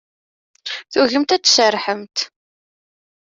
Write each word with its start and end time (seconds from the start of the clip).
Tugimt 0.91 1.35
ad 1.35 1.43
tserrḥemt. 1.43 2.17